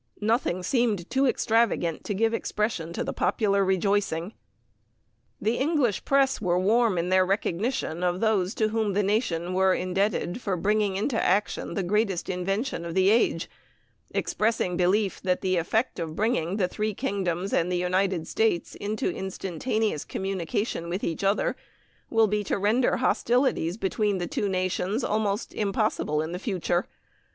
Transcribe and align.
Nothing 0.19 0.63
seemed 0.63 1.07
too 1.11 1.27
extravagant 1.27 2.03
to 2.05 2.15
give 2.15 2.33
expression 2.33 2.91
to 2.93 3.03
the 3.03 3.13
popular 3.13 3.63
rejoicing. 3.63 4.33
The 5.39 5.57
English 5.59 6.05
press 6.05 6.41
were 6.41 6.57
warm 6.57 6.97
in 6.97 7.09
their 7.09 7.23
recognition 7.23 8.01
of 8.03 8.19
those 8.19 8.55
to 8.55 8.69
whom 8.69 8.93
the 8.93 9.03
nation 9.03 9.53
were 9.53 9.75
"indebted 9.75 10.41
for 10.41 10.57
bringing 10.57 10.95
into 10.95 11.23
action 11.23 11.75
the 11.75 11.83
greatest 11.83 12.29
invention 12.29 12.83
of 12.83 12.95
the 12.95 13.11
age," 13.11 13.47
expressing 14.09 14.75
belief 14.75 15.21
that 15.21 15.41
"the 15.41 15.57
effect 15.57 15.99
of 15.99 16.15
bringing 16.15 16.55
the 16.57 16.67
three 16.67 16.95
kingdoms 16.95 17.53
and 17.53 17.71
the 17.71 17.77
United 17.77 18.27
States 18.27 18.73
into 18.73 19.13
instantaneous 19.15 20.03
communication 20.03 20.89
with 20.89 21.03
each 21.03 21.23
other 21.23 21.55
will 22.09 22.25
be 22.25 22.43
to 22.45 22.57
render 22.57 22.97
hostilities 22.97 23.77
between 23.77 24.17
the 24.17 24.25
two 24.25 24.49
nations 24.49 25.03
almost 25.03 25.53
impossible 25.53 26.21
for 26.21 26.27
the 26.31 26.39
future." 26.39 26.87